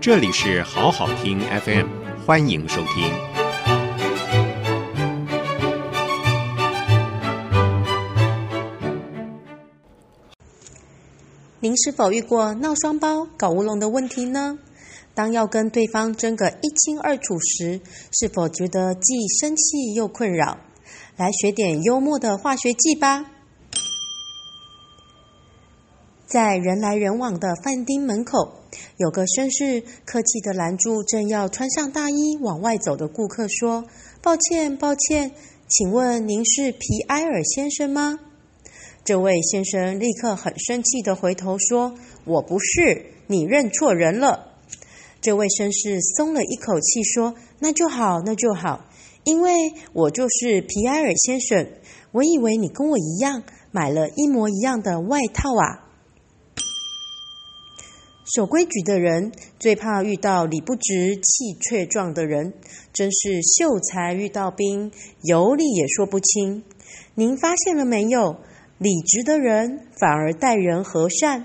[0.00, 1.86] 这里是好好听 FM，
[2.24, 3.12] 欢迎收听。
[11.60, 14.58] 您是否遇过闹双胞、搞乌龙的问题呢？
[15.12, 20.56] 当要跟对方争个一清二楚时，是否觉得既生气又困扰？
[21.18, 23.26] 来学点幽默的化学技吧。
[26.30, 28.52] 在人来人往的饭厅门口，
[28.98, 33.84] 有个绅士客气地拦住正要穿上大衣往外走的顾客，说
[34.22, 35.32] ：“抱歉，抱歉，
[35.68, 38.20] 请问您是皮埃尔先生吗？”
[39.02, 44.52] 这位先生立刻很生气地回头说：“我不是，你认错人了。”
[45.20, 48.84] 这位绅士松了一口气说：“那就好，那就好，
[49.24, 49.50] 因为
[49.92, 51.66] 我就是皮埃尔先生。
[52.12, 55.86] 我以为你跟我一样买了一模一样的外套啊。”
[58.32, 62.52] 守规矩的人最怕遇到理不直气却壮的人，
[62.92, 64.92] 真是秀才遇到兵，
[65.24, 66.62] 有理也说不清。
[67.16, 68.36] 您发现了没有？
[68.78, 71.44] 理直的人反而待人和善，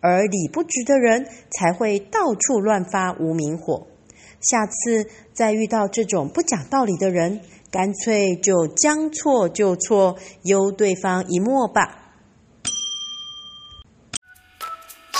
[0.00, 3.86] 而理不直的人才会到处乱发无名火。
[4.40, 12.03] 下次再遇到这种不讲道理的人，干脆就将错就错，优对方一默吧。